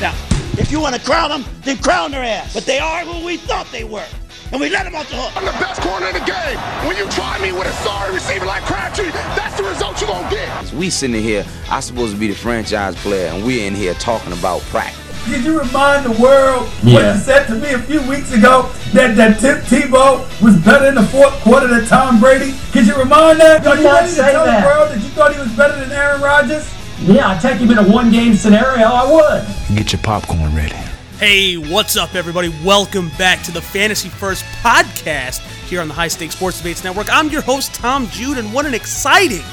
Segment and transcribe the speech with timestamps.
[0.00, 0.14] Now,
[0.56, 2.54] if you want to crown them, then crown their ass.
[2.54, 4.06] But they are who we thought they were.
[4.52, 5.36] And we let them off the hook.
[5.36, 6.56] I'm the best corner in the game.
[6.86, 10.24] When you try me with a sorry receiver like Crabtree, that's the result you're going
[10.28, 10.72] to get.
[10.72, 14.32] We sitting here, I'm supposed to be the franchise player, and we're in here talking
[14.32, 15.04] about practice.
[15.26, 19.16] Did you remind the world what you said to me a few weeks ago that,
[19.16, 22.54] that Tim Tebow was better in the fourth quarter than Tom Brady?
[22.72, 23.66] Could you remind that?
[23.66, 24.62] Are you not ready to tell that.
[24.62, 26.77] the world that you thought he was better than Aaron Rodgers?
[27.02, 29.76] Yeah, I'd take him in a one game scenario, I would.
[29.76, 30.74] Get your popcorn ready.
[31.18, 32.48] Hey, what's up, everybody?
[32.64, 35.38] Welcome back to the Fantasy First podcast
[35.68, 37.06] here on the High Stakes Sports Debates Network.
[37.12, 39.44] I'm your host, Tom Jude, and what an exciting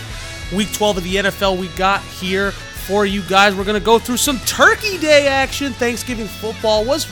[0.56, 3.54] week 12 of the NFL we got here for you guys.
[3.54, 5.72] We're going to go through some Turkey Day action.
[5.74, 7.08] Thanksgiving football was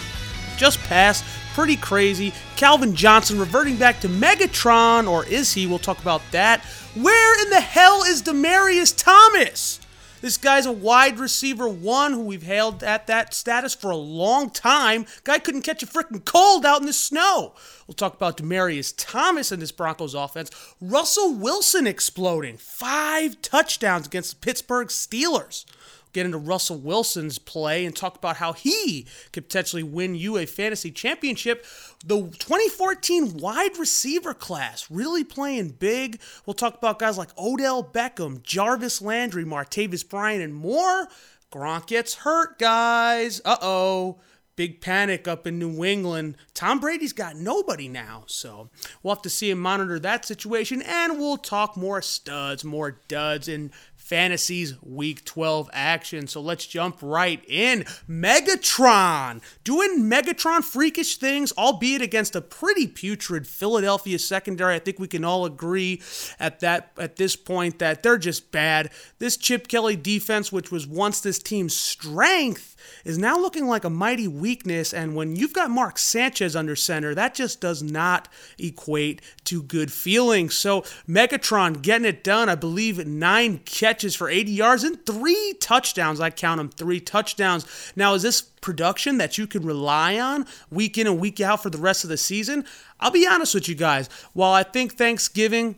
[0.57, 1.23] just passed.
[1.54, 2.34] Pretty crazy.
[2.55, 5.68] Calvin Johnson reverting back to Megatron, or is he?
[5.68, 6.65] We'll talk about that.
[6.95, 9.79] Where in the hell is Demaryius Thomas?
[10.23, 14.49] This guy's a wide receiver one who we've hailed at that status for a long
[14.52, 15.05] time.
[15.26, 17.55] Guy couldn't catch a freaking cold out in the snow.
[17.85, 20.49] We'll talk about Demaryius Thomas and this Broncos offense.
[20.80, 22.55] Russell Wilson exploding.
[22.55, 25.65] Five touchdowns against the Pittsburgh Steelers
[26.13, 30.45] get into Russell Wilson's play and talk about how he could potentially win you a
[30.45, 31.65] fantasy championship.
[32.05, 36.21] The 2014 wide receiver class really playing big.
[36.45, 41.07] We'll talk about guys like Odell Beckham, Jarvis Landry, Martavis Bryant, and more.
[41.51, 43.41] Gronk gets hurt, guys.
[43.43, 44.19] Uh oh.
[44.55, 46.37] Big panic up in New England.
[46.53, 48.69] Tom Brady's got nobody now, so
[49.01, 53.47] we'll have to see him monitor that situation, and we'll talk more studs, more duds,
[53.47, 53.71] and
[54.04, 56.27] Fantasies Week 12 action.
[56.27, 57.85] So let's jump right in.
[58.09, 64.75] Megatron doing Megatron freakish things, albeit against a pretty putrid Philadelphia secondary.
[64.75, 66.01] I think we can all agree
[66.38, 68.91] at that at this point that they're just bad.
[69.19, 72.72] This Chip Kelly defense, which was once this team's strength,
[73.03, 74.94] is now looking like a mighty weakness.
[74.94, 78.28] And when you've got Mark Sanchez under center, that just does not
[78.58, 80.56] equate to good feelings.
[80.56, 82.50] So Megatron getting it done.
[82.50, 86.19] I believe nine catches for 80 yards and three touchdowns.
[86.19, 87.66] I count them three touchdowns.
[87.96, 91.69] Now, is this production that you can rely on week in and week out for
[91.69, 92.66] the rest of the season?
[93.00, 94.09] I'll be honest with you guys.
[94.34, 95.78] While I think Thanksgiving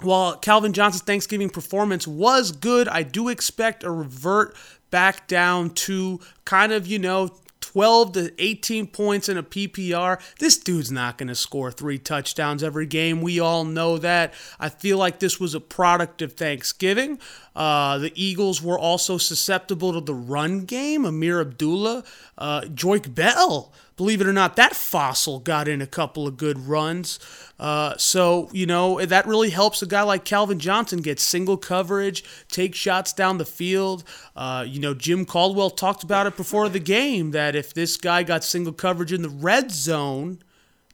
[0.00, 4.54] while Calvin Johnson's Thanksgiving performance was good, I do expect a revert
[4.90, 7.30] back down to kind of, you know,
[7.60, 10.20] 12 to 18 points in a PPR.
[10.38, 13.20] This dude's not going to score three touchdowns every game.
[13.20, 14.34] We all know that.
[14.60, 17.18] I feel like this was a product of Thanksgiving.
[17.56, 21.04] Uh, the Eagles were also susceptible to the run game.
[21.04, 22.04] Ameer Abdullah,
[22.36, 26.58] uh, Joique Bell, believe it or not, that fossil got in a couple of good
[26.58, 27.18] runs.
[27.58, 32.22] Uh, so, you know, that really helps a guy like Calvin Johnson get single coverage,
[32.48, 34.04] take shots down the field.
[34.36, 38.22] Uh, you know, Jim Caldwell talked about it before the game that if this guy
[38.22, 40.40] got single coverage in the red zone,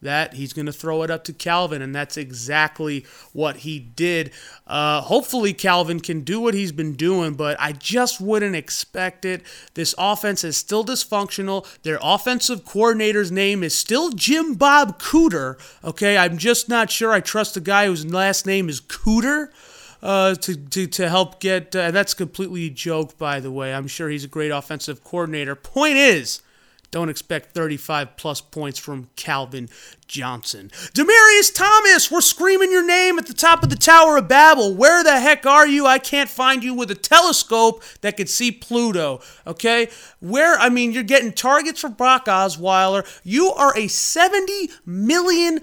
[0.02, 4.32] that he's going to throw it up to Calvin, and that's exactly what he did.
[4.66, 9.42] Uh, hopefully, Calvin can do what he's been doing, but I just wouldn't expect it.
[9.74, 11.66] This offense is still dysfunctional.
[11.82, 15.58] Their offensive coordinator's name is still Jim Bob Cooter.
[15.84, 19.48] Okay, I'm just not sure I trust a guy whose last name is Cooter.
[20.02, 23.86] Uh, to, to, to help get uh, that's completely a joke by the way i'm
[23.86, 26.42] sure he's a great offensive coordinator point is
[26.92, 29.68] don't expect 35 plus points from Calvin
[30.12, 30.70] Johnson.
[30.92, 34.74] Demaryius Thomas, we're screaming your name at the top of the Tower of Babel.
[34.74, 35.86] Where the heck are you?
[35.86, 39.22] I can't find you with a telescope that could see Pluto.
[39.46, 39.88] Okay?
[40.20, 43.08] Where, I mean, you're getting targets for Brock Osweiler.
[43.24, 45.60] You are a $70 million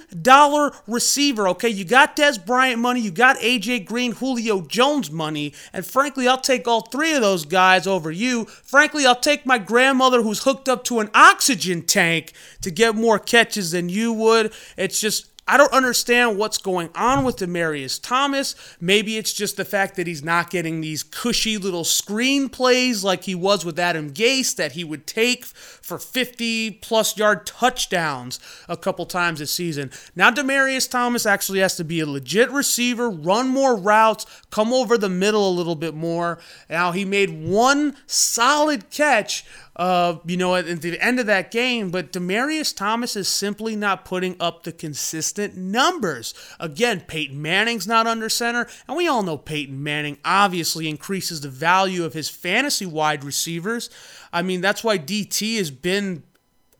[0.88, 1.48] receiver.
[1.50, 1.70] Okay?
[1.70, 6.42] You got Dez Bryant money, you got AJ Green, Julio Jones money, and frankly, I'll
[6.42, 8.46] take all three of those guys over you.
[8.46, 13.20] Frankly, I'll take my grandmother who's hooked up to an oxygen tank to get more
[13.20, 14.39] catches than you would.
[14.78, 18.54] It's just I don't understand what's going on with Demaryius Thomas.
[18.80, 23.34] Maybe it's just the fact that he's not getting these cushy little screenplays like he
[23.34, 29.08] was with Adam Gase that he would take for 50 plus yard touchdowns a couple
[29.08, 29.90] times this season.
[30.16, 35.00] Now Demaryius Thomas actually has to be a legit receiver, run more routes, come over
[35.00, 36.38] the middle a little bit more.
[36.70, 39.44] Now he made one solid catch
[39.80, 44.04] uh, you know, at, the end of that game, but Demaryius Thomas is simply not
[44.04, 46.34] putting up the consistent numbers.
[46.60, 51.48] Again, Peyton Manning's not under center, and we all know Peyton Manning obviously increases the
[51.48, 53.90] value of his fantasy wide receivers.
[54.34, 56.24] I mean, that's why DT has been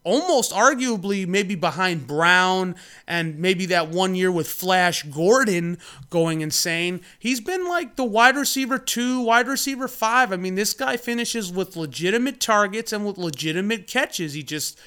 [0.10, 2.76] almost arguably maybe behind Brown
[3.08, 5.78] and maybe that one year with Flash Gordon
[6.10, 7.02] going insane.
[7.20, 10.34] He's been like the wide receiver two, wide receiver five.
[10.34, 14.34] I mean, this guy finishes with legitimate targets and with legitimate catches.
[14.34, 14.80] He just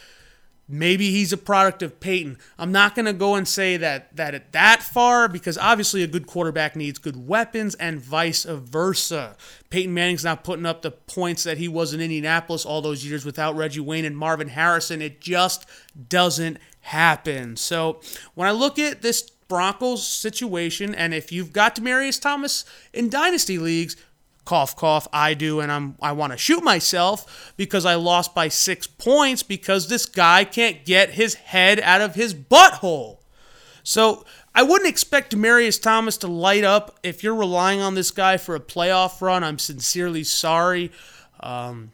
[0.68, 2.38] maybe he's a product of Peyton.
[2.58, 6.06] I'm not going to go and say that that it that far because obviously a
[6.06, 9.36] good quarterback needs good weapons and vice versa.
[9.70, 13.24] Peyton Manning's not putting up the points that he was in Indianapolis all those years
[13.24, 15.02] without Reggie Wayne and Marvin Harrison.
[15.02, 15.66] It just
[16.08, 17.56] doesn't happen.
[17.56, 18.00] So
[18.34, 23.58] when I look at this Broncos situation, and if you've got Demaryius Thomas in dynasty
[23.58, 23.96] leagues,
[24.44, 28.48] cough cough i do and i'm i want to shoot myself because i lost by
[28.48, 33.18] six points because this guy can't get his head out of his butthole.
[33.84, 34.24] So
[34.54, 38.54] i wouldn't expect demaryius thomas to light up if you're relying on this guy for
[38.54, 39.44] a playoff run.
[39.44, 40.90] I'm sincerely sorry.
[41.40, 41.90] Um,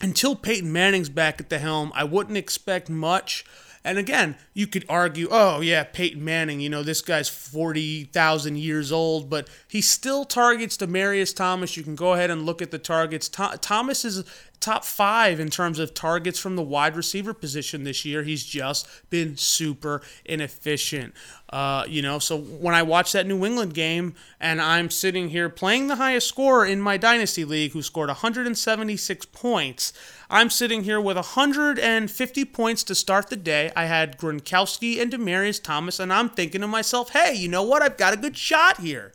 [0.00, 3.44] until peyton manning's back at the helm i wouldn't expect much
[3.84, 8.90] and again, you could argue, oh, yeah, Peyton Manning, you know, this guy's 40,000 years
[8.90, 11.76] old, but he still targets Demaryius Thomas.
[11.76, 13.28] You can go ahead and look at the targets.
[13.28, 14.24] Thomas is
[14.64, 18.22] top five in terms of targets from the wide receiver position this year.
[18.22, 21.12] He's just been super inefficient.
[21.50, 25.48] Uh, you know, so when I watch that New England game and I'm sitting here
[25.50, 29.92] playing the highest scorer in my dynasty league who scored 176 points,
[30.30, 33.70] I'm sitting here with 150 points to start the day.
[33.76, 37.82] I had Gronkowski and Demaryius Thomas, and I'm thinking to myself, hey, you know what?
[37.82, 39.12] I've got a good shot here.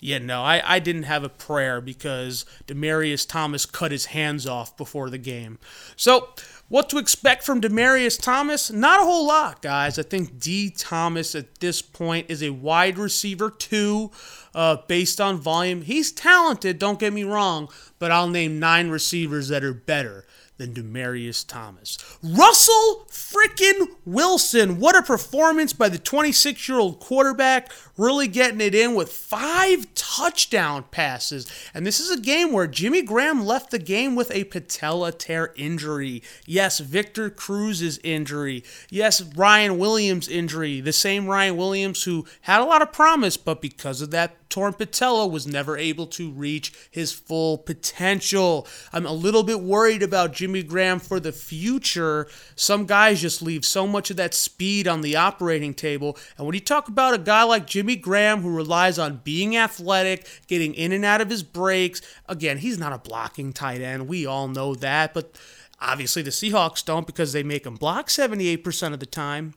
[0.00, 4.76] Yeah, no, I, I didn't have a prayer because Demaryius Thomas cut his hands off
[4.76, 5.58] before the game.
[5.96, 6.28] So,
[6.68, 8.70] what to expect from Demaryius Thomas?
[8.70, 9.98] Not a whole lot, guys.
[9.98, 10.68] I think D.
[10.68, 14.10] Thomas at this point is a wide receiver too,
[14.54, 15.82] uh, based on volume.
[15.82, 20.26] He's talented, don't get me wrong, but I'll name nine receivers that are better
[20.58, 21.98] than Demaryius Thomas.
[22.22, 24.80] Russell frickin' Wilson.
[24.80, 29.86] What a performance by the 26 year old quarterback, really getting it in with five
[29.94, 31.46] touchdown passes.
[31.74, 35.52] And this is a game where Jimmy Graham left the game with a patella tear
[35.56, 36.22] injury.
[36.44, 38.64] Yes, Victor Cruz's injury.
[38.90, 40.80] Yes, Ryan Williams' injury.
[40.80, 44.72] The same Ryan Williams who had a lot of promise, but because of that torn
[44.72, 48.66] patella was never able to reach his full potential.
[48.92, 52.26] I'm a little bit worried about Jimmy Graham for the future.
[52.54, 56.16] Some guys just leave so much of that speed on the operating table.
[56.36, 60.26] And when you talk about a guy like Jimmy Graham who relies on being athletic,
[60.48, 64.08] getting in and out of his breaks, again, he's not a blocking tight end.
[64.08, 65.14] We all know that.
[65.14, 65.38] But
[65.80, 69.54] obviously the Seahawks don't because they make him block 78% of the time.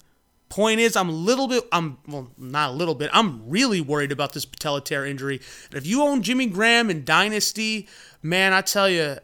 [0.49, 4.11] Point is, I'm a little bit, I'm, well, not a little bit, I'm really worried
[4.11, 5.39] about this patella tear injury.
[5.69, 7.87] And if you own Jimmy Graham in Dynasty,
[8.23, 9.17] man, I tell you,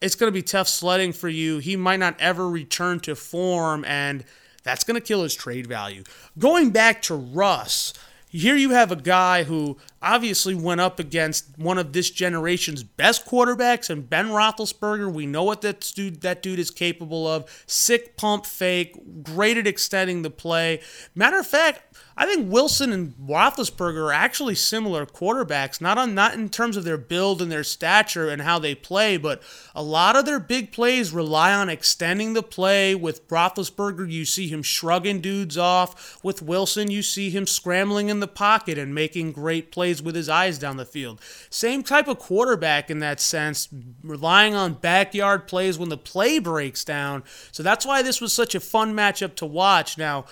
[0.00, 1.58] it's going to be tough sledding for you.
[1.58, 4.24] He might not ever return to form, and
[4.62, 6.04] that's going to kill his trade value.
[6.38, 7.92] Going back to Russ,
[8.32, 13.26] here you have a guy who obviously went up against one of this generation's best
[13.26, 15.12] quarterbacks and Ben Roethlisberger.
[15.12, 17.64] We know what that dude that dude is capable of.
[17.66, 20.80] Sick pump fake, great at extending the play.
[21.14, 26.34] Matter of fact, I think Wilson and Roethlisberger are actually similar quarterbacks, not on not
[26.34, 29.42] in terms of their build and their stature and how they play, but
[29.74, 32.94] a lot of their big plays rely on extending the play.
[32.94, 36.22] With Roethlisberger, you see him shrugging dudes off.
[36.22, 40.28] With Wilson, you see him scrambling in the pocket and making great plays with his
[40.28, 41.20] eyes down the field.
[41.48, 43.68] Same type of quarterback in that sense,
[44.02, 47.24] relying on backyard plays when the play breaks down.
[47.52, 49.96] So that's why this was such a fun matchup to watch.
[49.96, 50.26] Now.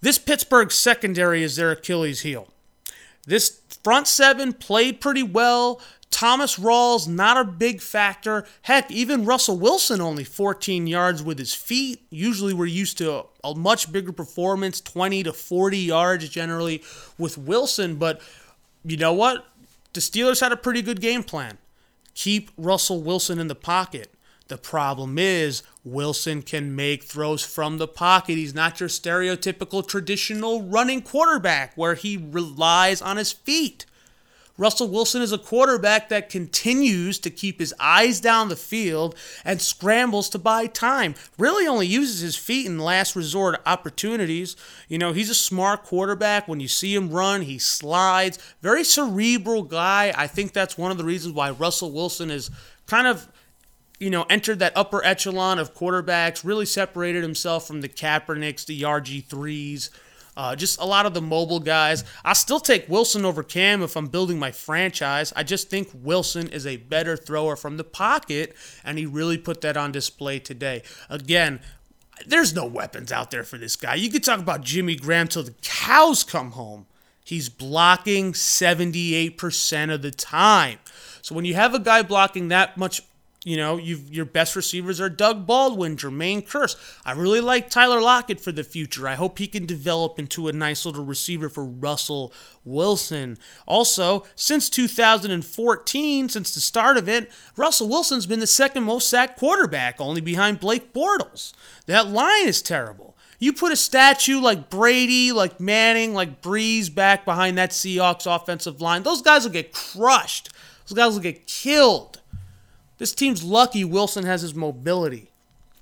[0.00, 2.48] This Pittsburgh secondary is their Achilles heel.
[3.26, 5.80] This front seven played pretty well.
[6.10, 8.46] Thomas Rawls, not a big factor.
[8.62, 12.00] Heck, even Russell Wilson only 14 yards with his feet.
[12.08, 16.82] Usually we're used to a, much bigger performance, 20 to 40 yards generally
[17.18, 17.96] with Wilson.
[17.96, 18.20] But
[18.84, 19.46] you know what?
[19.92, 21.58] The Steelers had a pretty good game plan.
[22.14, 24.10] Keep Russell Wilson in the pocket.
[24.48, 28.36] The problem is Wilson can make throws from the pocket.
[28.36, 33.86] He's not your stereotypical traditional running quarterback where he relies on his feet.
[34.58, 39.60] Russell Wilson is a quarterback that continues to keep his eyes down the field and
[39.60, 41.14] scrambles to buy time.
[41.38, 44.56] Really only uses his feet in last resort opportunities.
[44.88, 46.48] You know, he's a smart quarterback.
[46.48, 48.38] When you see him run, he slides.
[48.62, 50.14] Very cerebral guy.
[50.16, 52.50] I think that's one of the reasons why Russell Wilson is
[52.86, 53.28] kind of
[53.98, 58.82] you know, entered that upper echelon of quarterbacks, really separated himself from the Kaepernicks, the
[58.82, 59.90] RG3s,
[60.36, 62.04] uh, just a lot of the mobile guys.
[62.24, 65.32] I still take Wilson over Cam if I'm building my franchise.
[65.34, 69.62] I just think Wilson is a better thrower from the pocket, and he really put
[69.62, 70.82] that on display today.
[71.08, 71.60] Again,
[72.26, 73.94] there's no weapons out there for this guy.
[73.94, 76.86] You could talk about Jimmy Graham till the cows come home.
[77.24, 80.78] He's blocking 78% of the time.
[81.22, 83.02] So when you have a guy blocking that much
[83.46, 86.74] you know, your best receivers are Doug Baldwin, Jermaine Kearse.
[87.04, 89.06] I really like Tyler Lockett for the future.
[89.06, 92.32] I hope he can develop into a nice little receiver for Russell
[92.64, 93.38] Wilson.
[93.64, 99.38] Also, since 2014, since the start of it, Russell Wilson's been the second most sacked
[99.38, 101.52] quarterback, only behind Blake Bortles.
[101.86, 103.16] That line is terrible.
[103.38, 108.80] You put a statue like Brady, like Manning, like Brees back behind that Seahawks offensive
[108.80, 110.48] line, those guys will get crushed.
[110.88, 112.20] Those guys will get killed.
[112.98, 115.30] This team's lucky Wilson has his mobility.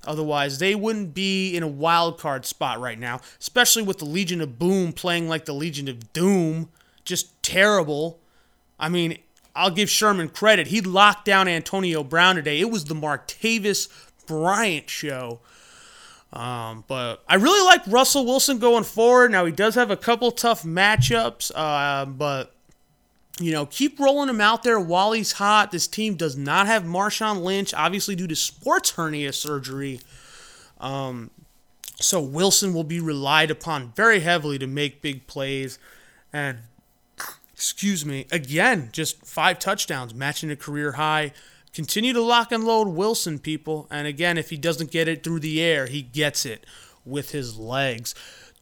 [0.05, 4.41] Otherwise, they wouldn't be in a wild card spot right now, especially with the Legion
[4.41, 6.69] of Boom playing like the Legion of Doom.
[7.03, 8.19] Just terrible.
[8.79, 9.17] I mean,
[9.55, 10.67] I'll give Sherman credit.
[10.67, 12.59] He locked down Antonio Brown today.
[12.59, 13.87] It was the Martavis
[14.27, 15.39] Bryant show.
[16.33, 19.31] Um, but I really like Russell Wilson going forward.
[19.31, 22.54] Now, he does have a couple tough matchups, uh, but
[23.39, 25.71] you know, keep rolling him out there while he's hot.
[25.71, 29.99] This team does not have Marshawn Lynch, obviously due to sports hernia surgery.
[30.79, 31.31] Um,
[31.99, 35.79] so Wilson will be relied upon very heavily to make big plays.
[36.31, 36.59] And,
[37.53, 41.31] excuse me, again, just five touchdowns, matching a career high.
[41.73, 43.87] Continue to lock and load Wilson, people.
[43.91, 46.65] And again, if he doesn't get it through the air, he gets it
[47.05, 48.15] with his legs.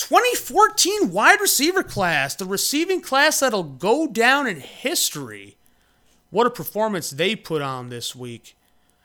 [0.04, 5.56] 2014 wide receiver class, the receiving class that'll go down in history.
[6.30, 8.58] What a performance they put on this week.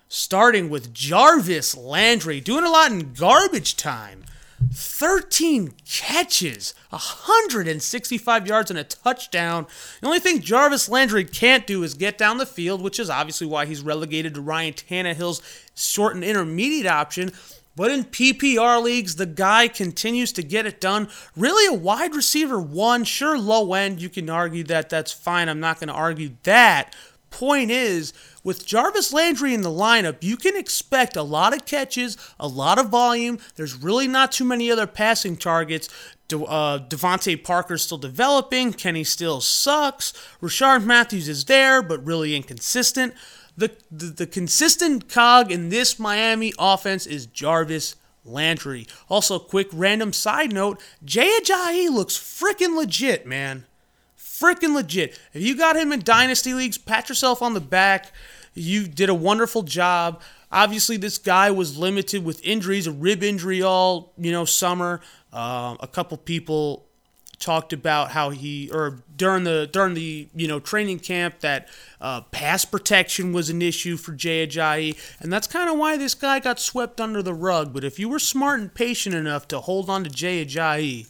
[0.08, 4.24] Starting with Jarvis Landry, doing a lot in garbage time.
[4.72, 9.68] 13 catches, 165 yards, and a touchdown.
[10.00, 13.46] The only thing Jarvis Landry can't do is get down the field, which is obviously
[13.46, 15.42] why he's relegated to Ryan Tannehill's
[15.76, 17.30] short and intermediate option.
[17.78, 21.08] But in PPR leagues, the guy continues to get it done.
[21.36, 24.02] Really, a wide receiver one, sure, low end.
[24.02, 25.48] You can argue that that's fine.
[25.48, 26.96] I'm not going to argue that.
[27.30, 32.16] Point is, with Jarvis Landry in the lineup, you can expect a lot of catches,
[32.40, 33.38] a lot of volume.
[33.54, 35.88] There's really not too many other passing targets.
[36.26, 38.72] De- uh, DeVante Parker's still developing.
[38.72, 40.12] Kenny still sucks.
[40.42, 43.14] Rishard Matthews is there, but really inconsistent.
[43.58, 48.86] The, the, the consistent cog in this Miami offense is Jarvis Landry.
[49.08, 53.66] Also, quick random side note Jay Ajayi looks freaking legit, man.
[54.16, 55.18] Freaking legit.
[55.32, 58.12] If you got him in Dynasty Leagues, pat yourself on the back.
[58.54, 60.22] You did a wonderful job.
[60.52, 65.00] Obviously, this guy was limited with injuries, a rib injury all, you know, summer.
[65.32, 66.86] Uh, a couple people
[67.40, 71.68] talked about how he or during the during the you know training camp that
[72.00, 76.14] uh, pass protection was an issue for Jay Ajayi, and that's kind of why this
[76.14, 77.74] guy got swept under the rug.
[77.74, 81.08] But if you were smart and patient enough to hold on to Jay Ajayi,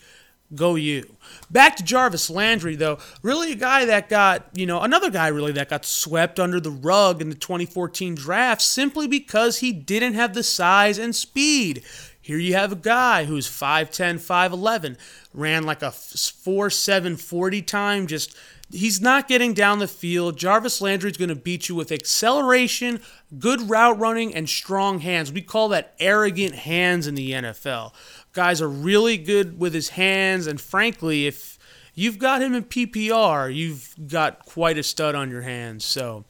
[0.54, 1.16] go you.
[1.50, 5.52] Back to Jarvis Landry though, really a guy that got you know another guy really
[5.52, 10.34] that got swept under the rug in the 2014 draft simply because he didn't have
[10.34, 11.84] the size and speed.
[12.28, 14.98] Here you have a guy who's 5'10, 5'11,
[15.32, 18.06] ran like a 4 7 40 time.
[18.06, 18.36] Just,
[18.70, 20.36] he's not getting down the field.
[20.36, 23.00] Jarvis Landry's going to beat you with acceleration,
[23.38, 25.32] good route running, and strong hands.
[25.32, 27.94] We call that arrogant hands in the NFL.
[28.34, 31.58] Guys are really good with his hands, and frankly, if
[31.94, 35.86] you've got him in PPR, you've got quite a stud on your hands.
[35.86, 36.26] So,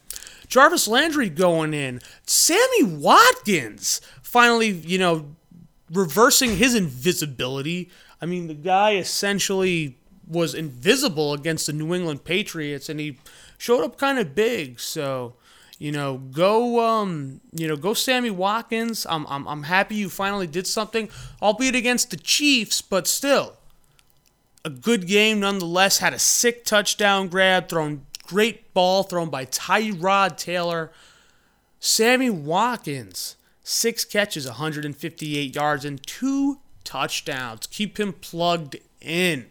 [0.46, 2.00] Jarvis Landry going in.
[2.24, 5.34] Sammy Watkins finally, you know,
[5.92, 7.90] reversing his invisibility.
[8.21, 13.18] I mean, the guy essentially was invisible against the New England Patriots, and he
[13.57, 14.78] showed up kind of big.
[14.80, 15.35] So,
[15.78, 19.07] you know, go, um, you know, go, Sammy Watkins.
[19.09, 21.09] I'm, I'm, I'm happy you finally did something,
[21.40, 23.54] albeit against the Chiefs, but still,
[24.64, 25.99] a good game nonetheless.
[25.99, 30.92] Had a sick touchdown grab, thrown great ball thrown by Tyrod Taylor.
[31.80, 33.37] Sammy Watkins
[33.68, 37.66] six catches, 158 yards, and two touchdowns.
[37.66, 39.46] Keep him plugged in.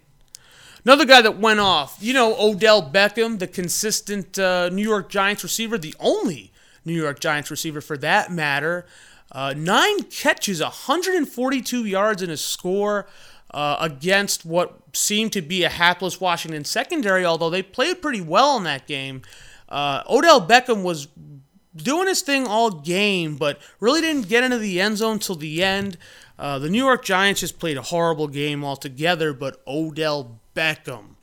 [0.84, 5.44] Another guy that went off, you know, Odell Beckham, the consistent uh, New York Giants
[5.44, 6.52] receiver, the only
[6.86, 8.86] New York Giants receiver for that matter.
[9.32, 13.06] Uh, nine catches, 142 yards, and a score
[13.52, 18.58] uh, against what seemed to be a hapless Washington secondary, although they played pretty well
[18.58, 19.22] in that game.
[19.70, 21.08] Uh, Odell Beckham was
[21.84, 25.64] doing his thing all game, but really didn't get into the end zone till the
[25.64, 25.98] end.
[26.40, 31.16] Uh, the New York Giants just played a horrible game altogether, but Odell Beckham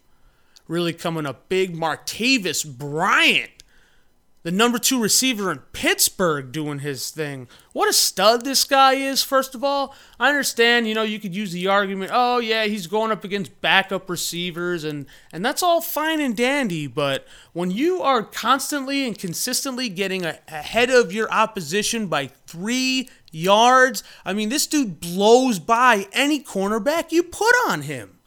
[0.69, 1.77] really coming up big.
[1.77, 3.64] Martavis Bryant
[4.45, 7.49] the number two receiver in Pittsburgh doing his thing.
[7.73, 9.95] What a stud this guy is, first of all.
[10.21, 13.59] I understand, you know, you could use the argument, oh, yeah, he's going up against
[13.63, 19.19] backup receivers, and, and that's all fine and dandy, but when you are constantly and
[19.19, 25.59] consistently getting a, ahead of your opposition by three yards, I mean, this dude blows
[25.59, 28.19] by any cornerback you put on him.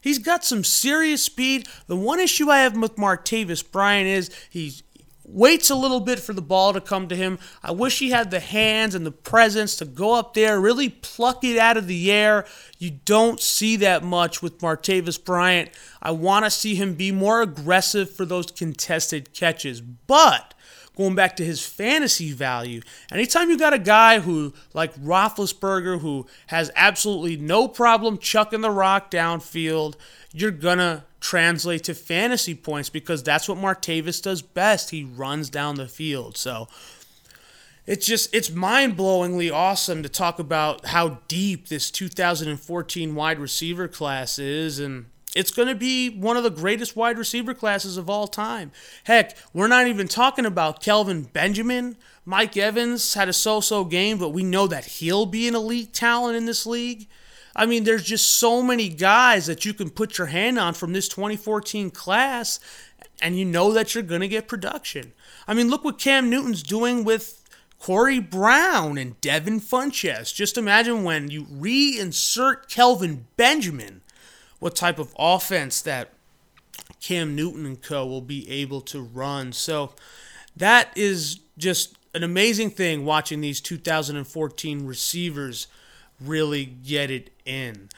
[0.00, 1.66] He's got some serious speed.
[1.88, 4.84] The one issue I have with Martavis Bryant is he's
[5.26, 7.38] waits a little bit for the ball to come to him.
[7.62, 11.42] I wish he had the hands and the presence to go up there, really pluck
[11.44, 12.46] it out of the air.
[12.78, 15.70] You don't see that much with Martavis Bryant.
[16.00, 19.80] I want to see him be more aggressive for those contested catches.
[19.80, 20.54] But
[20.96, 22.80] going back to his fantasy value,
[23.10, 28.70] anytime you got a guy who, like Roethlisberger, who has absolutely no problem chucking the
[28.70, 29.96] rock downfield,
[30.32, 34.90] you're to translate to fantasy points because that's what Martavis does best.
[34.90, 36.36] He runs down the field.
[36.36, 36.68] So
[37.84, 44.38] it's just it's mind-blowingly awesome to talk about how deep this 2014 wide receiver class
[44.38, 48.28] is and it's going to be one of the greatest wide receiver classes of all
[48.28, 48.70] time.
[49.04, 51.96] Heck, we're not even talking about Kelvin Benjamin.
[52.24, 56.36] Mike Evans had a so-so game, but we know that he'll be an elite talent
[56.36, 57.08] in this league.
[57.56, 60.92] I mean, there's just so many guys that you can put your hand on from
[60.92, 62.60] this 2014 class,
[63.22, 65.14] and you know that you're going to get production.
[65.48, 67.42] I mean, look what Cam Newton's doing with
[67.78, 70.34] Corey Brown and Devin Funchess.
[70.34, 74.02] Just imagine when you reinsert Kelvin Benjamin,
[74.58, 76.12] what type of offense that
[77.00, 79.52] Cam Newton and co will be able to run.
[79.52, 79.94] So
[80.54, 85.68] that is just an amazing thing watching these 2014 receivers
[86.20, 87.88] really get it in.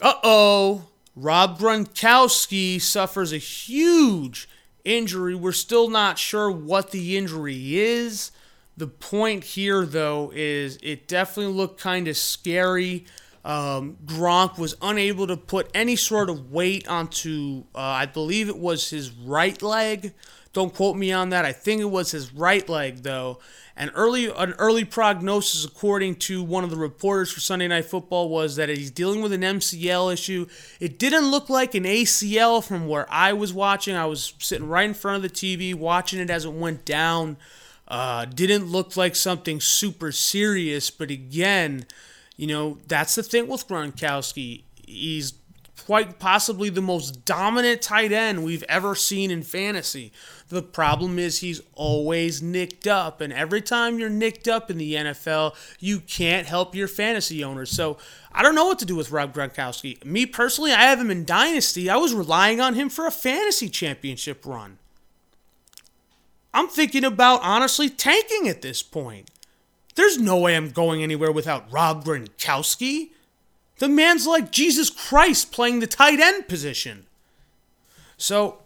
[0.00, 4.48] Uh oh, Rob Gronkowski suffers a huge
[4.84, 5.34] injury.
[5.34, 8.32] We're still not sure what the injury is.
[8.76, 13.04] The point here, though, is it definitely looked kind of scary.
[13.44, 18.58] Um, Gronk was unable to put any sort of weight onto, uh, I believe it
[18.58, 20.14] was his right leg.
[20.52, 21.44] Don't quote me on that.
[21.44, 23.40] I think it was his right leg, though.
[23.76, 28.28] An early an early prognosis, according to one of the reporters for Sunday Night Football,
[28.28, 30.46] was that he's dealing with an MCL issue.
[30.78, 33.96] It didn't look like an ACL from where I was watching.
[33.96, 37.38] I was sitting right in front of the TV watching it as it went down.
[37.88, 41.86] Uh, didn't look like something super serious, but again,
[42.36, 44.64] you know that's the thing with Gronkowski.
[44.86, 45.32] He's
[45.84, 50.12] quite possibly the most dominant tight end we've ever seen in fantasy.
[50.48, 54.94] The problem is he's always nicked up, and every time you're nicked up in the
[54.94, 57.70] NFL, you can't help your fantasy owners.
[57.70, 57.98] So
[58.32, 60.04] I don't know what to do with Rob Gronkowski.
[60.04, 61.90] Me personally, I have him in Dynasty.
[61.90, 64.78] I was relying on him for a fantasy championship run.
[66.54, 69.30] I'm thinking about honestly tanking at this point.
[69.94, 73.10] There's no way I'm going anywhere without Rob Gronkowski.
[73.82, 77.06] The man's like Jesus Christ playing the tight end position.
[78.16, 78.58] So,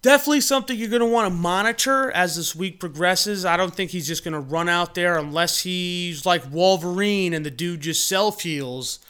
[0.00, 3.44] definitely something you're going to want to monitor as this week progresses.
[3.44, 7.44] I don't think he's just going to run out there unless he's like Wolverine and
[7.44, 9.00] the dude just self heals.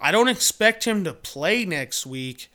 [0.00, 2.50] I don't expect him to play next week.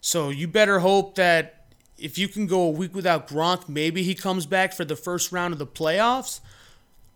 [0.00, 1.64] So, you better hope that
[1.98, 5.32] if you can go a week without Gronk, maybe he comes back for the first
[5.32, 6.38] round of the playoffs.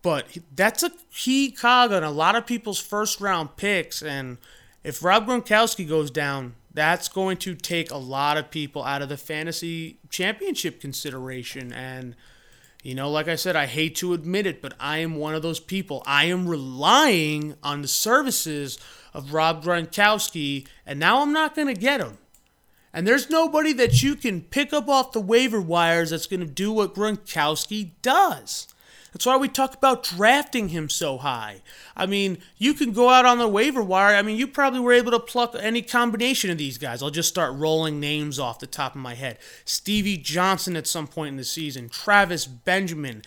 [0.02, 4.02] But that's a key cog on a lot of people's first round picks.
[4.02, 4.38] And
[4.82, 9.08] if Rob Gronkowski goes down, that's going to take a lot of people out of
[9.08, 11.72] the fantasy championship consideration.
[11.72, 12.16] And,
[12.82, 15.42] you know, like I said, I hate to admit it, but I am one of
[15.42, 16.02] those people.
[16.04, 18.78] I am relying on the services
[19.14, 22.18] of Rob Gronkowski, and now I'm not going to get him.
[22.94, 26.46] And there's nobody that you can pick up off the waiver wires that's going to
[26.46, 28.66] do what Gronkowski does.
[29.12, 31.60] That's why we talk about drafting him so high.
[31.94, 34.16] I mean, you can go out on the waiver wire.
[34.16, 37.02] I mean, you probably were able to pluck any combination of these guys.
[37.02, 39.36] I'll just start rolling names off the top of my head.
[39.66, 43.22] Stevie Johnson at some point in the season, Travis Benjamin,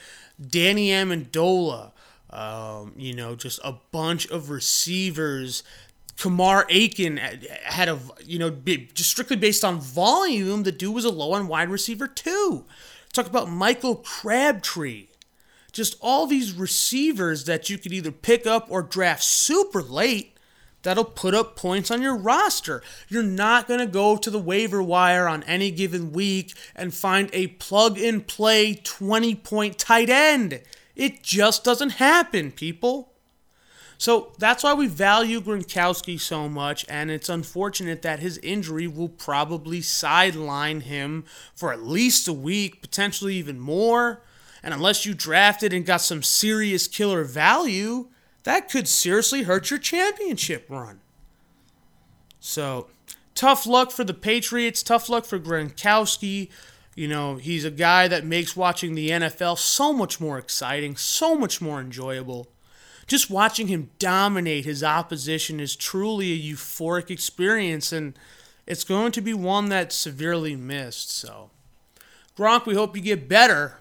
[0.49, 1.91] Danny Amendola,
[2.31, 5.61] um, you know, just a bunch of receivers.
[6.17, 11.11] Kamar Aiken had a, you know, just strictly based on volume, the dude was a
[11.11, 12.65] low on wide receiver too.
[13.13, 15.07] Talk about Michael Crabtree
[15.75, 20.37] just all these receivers that you could either pick up or draft super late
[20.83, 22.81] that'll put up points on your roster.
[23.09, 27.29] You're not going to go to the waiver wire on any given week and find
[27.33, 30.61] a plug and play 20 point tight end.
[30.95, 33.11] It just doesn't happen, people.
[33.97, 39.09] So that's why we value Gronkowski so much, and it's unfortunate that his injury will
[39.09, 44.21] probably sideline him for at least a week, potentially even more.
[44.65, 48.09] And unless you drafted and got some serious killer value,
[48.43, 50.99] that could seriously hurt your championship run.
[52.41, 52.87] So,
[53.33, 56.49] tough luck for the Patriots, tough luck for Gronkowski.
[56.95, 61.35] You know, he's a guy that makes watching the NFL so much more exciting, so
[61.35, 62.49] much more enjoyable
[63.07, 68.17] just watching him dominate his opposition is truly a euphoric experience, and
[68.65, 71.11] it's going to be one that's severely missed.
[71.11, 71.51] So,
[72.37, 73.77] Gronk, we hope you get better.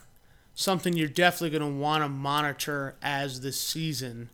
[0.55, 4.31] Something you're definitely going to want to monitor as the season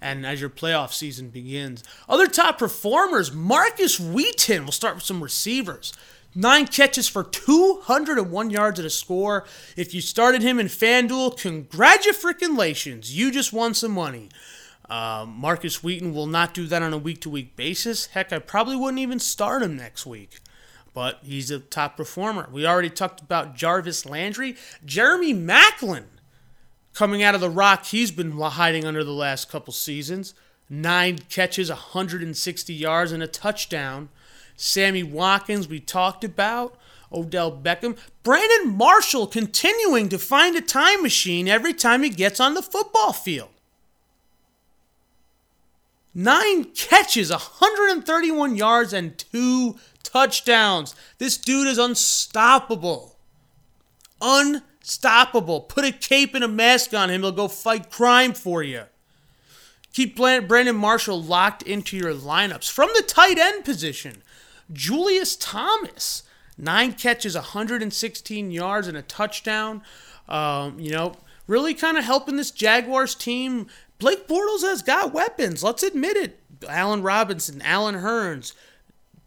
[0.00, 1.82] and as your playoff season begins.
[2.08, 4.64] Other top performers, Markus Wheaton.
[4.64, 5.92] We'll start with some receivers.
[6.34, 9.46] Nine catches for 201 yards and a score.
[9.74, 13.16] If you started him in FanDuel, congratulations.
[13.16, 14.28] You just won some money.
[14.88, 18.06] Uh, Markus Wheaton will not do that on a week to week basis.
[18.06, 20.38] Heck, I probably wouldn't even start him next week.
[20.96, 22.48] But he's a top performer.
[22.50, 24.56] We already talked about Jarvis Landry.
[24.82, 26.04] Jeremy Maclin
[26.94, 30.32] coming out of the rock he's been hiding under the last couple seasons.
[30.70, 34.08] Nine catches, 160 yards, and a touchdown.
[34.56, 36.78] Sammy Watkins, we talked about.
[37.12, 37.98] Odell Beckham.
[38.22, 43.12] Brandon Marshall continuing to find a time machine every time he gets on the football
[43.12, 43.50] field.
[46.18, 50.96] Nine catches, 131 yards, and two touchdowns.
[51.18, 53.16] This dude is unstoppable.
[54.22, 55.60] Unstoppable.
[55.60, 58.84] Put a cape and a mask on him, he'll go fight crime for you.
[59.92, 62.70] Keep Brandon Marshall locked into your lineups.
[62.70, 64.22] From the tight end position,
[64.72, 66.22] Julius Thomas,
[66.56, 69.82] nine catches, 116 yards, and a touchdown.
[70.30, 73.66] Um, you know, really kind of helping this Jaguars team.
[73.98, 75.62] Blake Bortles has got weapons.
[75.62, 76.40] Let's admit it.
[76.68, 78.52] Allen Robinson, Allen Hurns,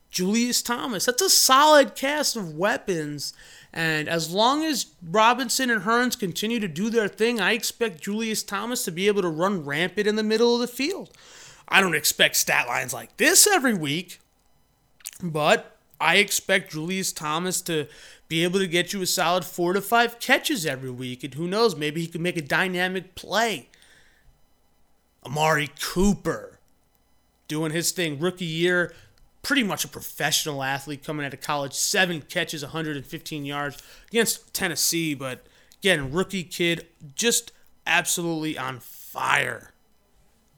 [0.09, 1.05] Julius Thomas.
[1.05, 3.33] That's a solid cast of weapons.
[3.71, 8.41] And as long as Robinson and Hurns continue to do their thing, I expect Julius
[8.41, 11.11] Thomas to be able to run rampant in the middle of the field.
[11.67, 14.19] I don't expect stat lines like this every week,
[15.21, 17.87] but I expect Julius Thomas to
[18.27, 21.23] be able to get you a solid four to five catches every week.
[21.23, 23.68] And who knows, maybe he can make a dynamic play.
[25.25, 26.59] Amari Cooper
[27.47, 28.19] doing his thing.
[28.19, 28.93] Rookie year,
[29.41, 31.73] pretty much a professional athlete coming out of college.
[31.73, 35.13] Seven catches, 115 yards against Tennessee.
[35.13, 35.45] But
[35.79, 37.51] again, rookie kid, just
[37.85, 39.71] absolutely on fire.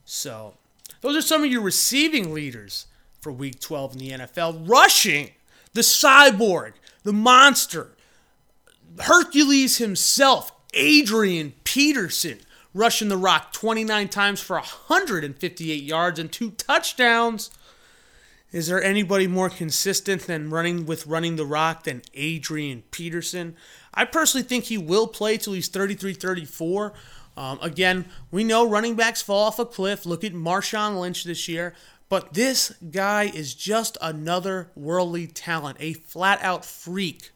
[0.05, 0.55] So,
[1.01, 2.87] those are some of your receiving leaders
[3.19, 4.67] for week 12 in the NFL.
[4.67, 5.31] Rushing,
[5.73, 7.95] the cyborg, the monster,
[8.99, 12.39] Hercules himself, Adrian Peterson,
[12.73, 17.51] rushing the rock 29 times for 158 yards and two touchdowns.
[18.51, 23.55] Is there anybody more consistent than running with running the rock than Adrian Peterson?
[23.93, 26.93] I personally think he will play till he's 33 34.
[27.37, 30.05] Um, again, we know running backs fall off a cliff.
[30.05, 31.73] Look at Marshawn Lynch this year.
[32.09, 37.31] But this guy is just another worldly talent, a flat out freak.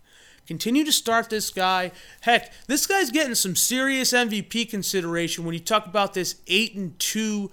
[0.47, 1.91] Continue to start this guy.
[2.21, 6.99] Heck, this guy's getting some serious MVP consideration when you talk about this 8 and
[6.99, 7.51] 2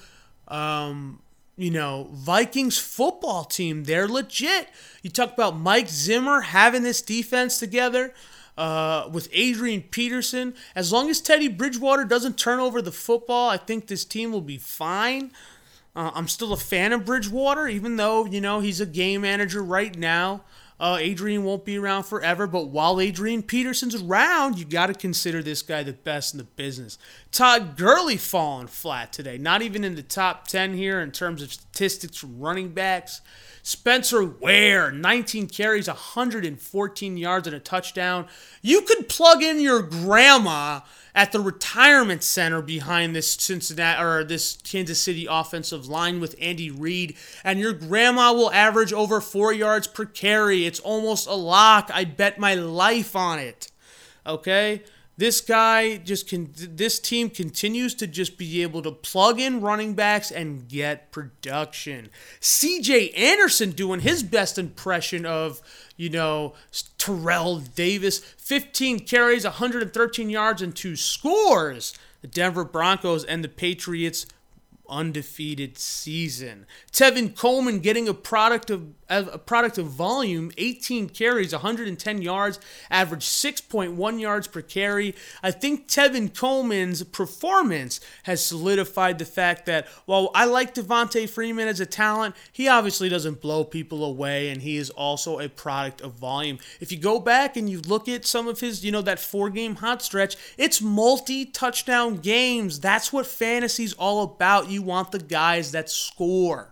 [0.48, 1.20] um,
[1.56, 3.84] you know, Vikings football team.
[3.84, 4.68] They're legit.
[5.02, 8.12] You talk about Mike Zimmer having this defense together
[8.56, 10.54] uh, with Adrian Peterson.
[10.74, 14.40] As long as Teddy Bridgewater doesn't turn over the football, I think this team will
[14.40, 15.32] be fine.
[15.94, 19.62] Uh, I'm still a fan of Bridgewater, even though, you know, he's a game manager
[19.62, 20.42] right now.
[20.82, 25.40] Uh, Adrian won't be around forever, but while Adrian Peterson's around, you got to consider
[25.40, 26.98] this guy the best in the business.
[27.32, 31.50] Todd Gurley falling flat today, not even in the top 10 here in terms of
[31.50, 33.22] statistics from running backs.
[33.62, 38.26] Spencer Ware, 19 carries, 114 yards, and a touchdown.
[38.60, 40.80] You could plug in your grandma
[41.14, 46.70] at the retirement center behind this Cincinnati or this Kansas City offensive line with Andy
[46.70, 50.66] Reid, and your grandma will average over four yards per carry.
[50.66, 51.90] It's almost a lock.
[51.94, 53.70] I bet my life on it.
[54.26, 54.82] Okay?
[55.16, 59.94] This guy just can this team continues to just be able to plug in running
[59.94, 62.08] backs and get production.
[62.40, 65.60] CJ Anderson doing his best impression of,
[65.96, 66.54] you know,
[66.96, 71.92] Terrell Davis, 15 carries, 113 yards and two scores.
[72.22, 74.26] The Denver Broncos and the Patriots
[74.92, 76.66] undefeated season.
[76.92, 82.58] Tevin Coleman getting a product of a product of volume, 18 carries, 110 yards,
[82.90, 85.14] average 6.1 yards per carry.
[85.42, 91.68] I think Tevin Coleman's performance has solidified the fact that while I like Devonta Freeman
[91.68, 96.00] as a talent, he obviously doesn't blow people away and he is also a product
[96.00, 96.58] of volume.
[96.80, 99.50] If you go back and you look at some of his, you know, that four
[99.50, 102.80] game hot stretch, it's multi touchdown games.
[102.80, 104.70] That's what fantasy's all about.
[104.82, 106.70] You want the guys that score.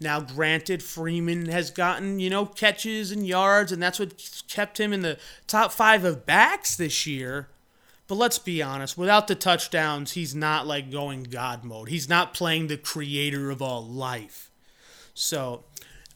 [0.00, 4.92] Now, granted, Freeman has gotten, you know, catches and yards, and that's what kept him
[4.92, 7.48] in the top five of backs this year.
[8.06, 11.88] But let's be honest, without the touchdowns, he's not like going God mode.
[11.88, 14.52] He's not playing the creator of all life.
[15.12, 15.64] So,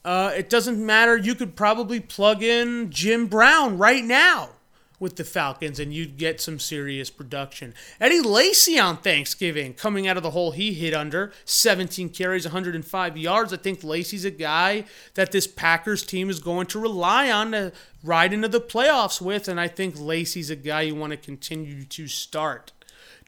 [0.05, 1.17] uh, it doesn't matter.
[1.17, 4.51] You could probably plug in Jim Brown right now
[4.99, 7.73] with the Falcons and you'd get some serious production.
[7.99, 13.17] Eddie Lacy on Thanksgiving, coming out of the hole he hit under, 17 carries, 105
[13.17, 13.53] yards.
[13.53, 17.71] I think Lacy's a guy that this Packers team is going to rely on to
[18.03, 21.83] ride into the playoffs with, and I think Lacy's a guy you want to continue
[21.83, 22.71] to start.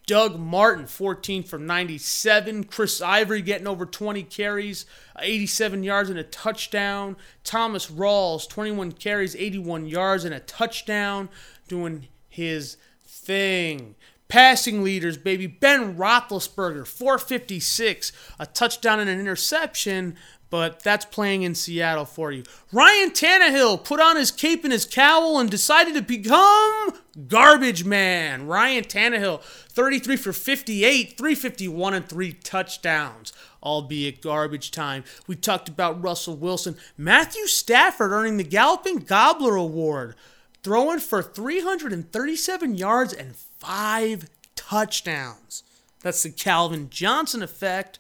[0.10, 2.64] Doug Martin, 14 from 97.
[2.64, 4.88] Chris Ivory getting over 20 carries,
[5.20, 7.16] 87 yards and a touchdown.
[7.44, 11.30] Thomas Rawls, 21 carries, 81 yards and a touchdown
[11.68, 13.94] doing his thing.
[14.28, 15.46] Passing leaders, baby.
[15.46, 20.16] Ben Roethlisberger, 456, a touchdown and an interception,
[20.50, 22.42] but that's playing in Seattle for you.
[22.72, 26.94] Ryan Tannehill put on his cape and his cowl and decided to become
[27.28, 28.48] garbage man.
[28.48, 35.04] Ryan Tannehill, 33 for 58, 351 and three touchdowns, albeit garbage time.
[35.28, 36.78] We talked about Russell Wilson.
[36.98, 40.16] Matthew Stafford earning the Galloping Gobbler Award
[40.64, 45.64] throwing for 337 yards and five touchdowns.
[46.02, 48.00] That's the Calvin Johnson effect.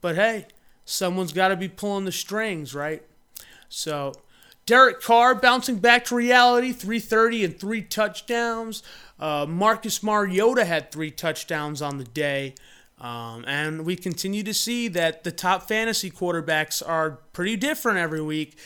[0.00, 0.46] But hey,
[0.84, 3.02] someone's got to be pulling the strings, right?
[3.68, 4.12] So,
[4.70, 8.84] Derek Carr bouncing back to reality, 330 and three touchdowns.
[9.18, 12.54] Uh, Marcus Mariota had three touchdowns on the day.
[13.00, 18.22] Um, and we continue to see that the top fantasy quarterbacks are pretty different every
[18.22, 18.56] week.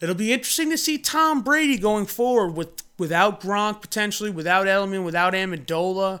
[0.00, 5.04] It'll be interesting to see Tom Brady going forward with without Gronk potentially, without Edelman,
[5.04, 6.20] without Amendola.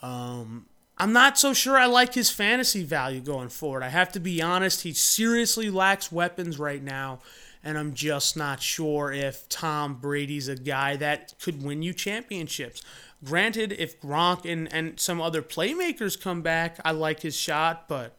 [0.00, 0.64] Um,
[0.96, 3.82] I'm not so sure I like his fantasy value going forward.
[3.82, 7.18] I have to be honest, he seriously lacks weapons right now,
[7.64, 12.82] and I'm just not sure if Tom Brady's a guy that could win you championships.
[13.24, 18.16] Granted, if Gronk and, and some other playmakers come back, I like his shot, but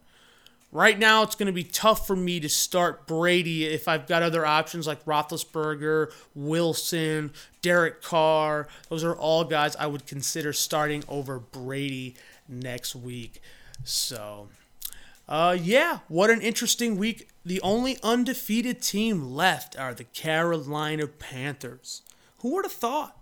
[0.73, 4.23] Right now, it's going to be tough for me to start Brady if I've got
[4.23, 8.67] other options like Roethlisberger, Wilson, Derek Carr.
[8.89, 12.15] Those are all guys I would consider starting over Brady
[12.49, 13.39] next week.
[13.83, 14.49] So,
[15.27, 17.29] uh, yeah, what an interesting week.
[17.45, 22.01] The only undefeated team left are the Carolina Panthers.
[22.39, 23.17] Who would have thought?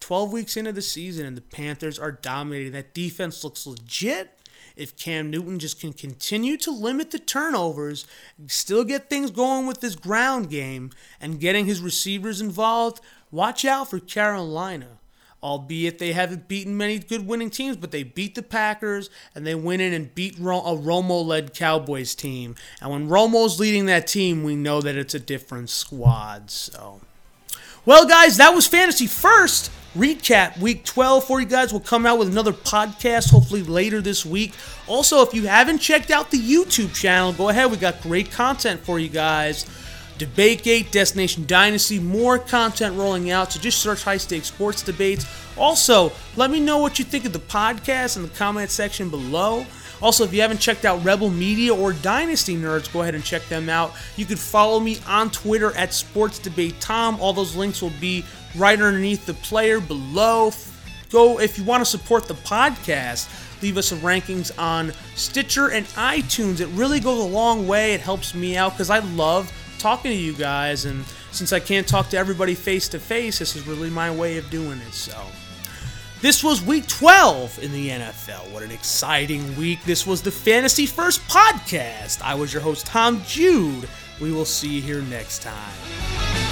[0.00, 2.72] 12 weeks into the season and the Panthers are dominating.
[2.72, 4.38] That defense looks legit
[4.76, 8.06] if Cam Newton just can continue to limit the turnovers,
[8.48, 13.90] still get things going with this ground game, and getting his receivers involved, watch out
[13.90, 14.98] for Carolina.
[15.44, 19.54] Albeit they haven't beaten many good winning teams, but they beat the Packers and they
[19.54, 22.56] went in and beat a Romo led Cowboys team.
[22.80, 26.50] And when Romo's leading that team, we know that it's a different squad.
[26.50, 27.02] So.
[27.84, 31.72] Well, guys, that was Fantasy First recap week 12 for you guys.
[31.72, 34.54] We'll come out with another podcast hopefully later this week.
[34.86, 37.70] Also, if you haven't checked out the YouTube channel, go ahead.
[37.70, 39.66] We got great content for you guys.
[40.18, 43.52] DebateGate, Destination Dynasty, more content rolling out.
[43.52, 45.26] So just search High Stakes Sports Debates.
[45.56, 49.66] Also, let me know what you think of the podcast in the comment section below.
[50.02, 53.42] Also, if you haven't checked out Rebel Media or Dynasty Nerds, go ahead and check
[53.46, 53.92] them out.
[54.16, 57.18] You can follow me on Twitter at Sports Debate Tom.
[57.20, 58.24] All those links will be
[58.56, 60.52] right underneath the player below.
[61.10, 63.62] Go if you want to support the podcast.
[63.62, 66.60] Leave us some rankings on Stitcher and iTunes.
[66.60, 67.94] It really goes a long way.
[67.94, 69.50] It helps me out because I love
[69.84, 70.86] talking to you guys.
[70.86, 74.38] And since I can't talk to everybody face to face, this is really my way
[74.38, 74.94] of doing it.
[74.94, 75.14] So.
[76.22, 78.50] This was week 12 in the NFL.
[78.50, 79.84] What an exciting week.
[79.84, 82.22] This was the Fantasy First podcast.
[82.22, 83.86] I was your host, Tom Jude.
[84.22, 86.43] We will see you here next time.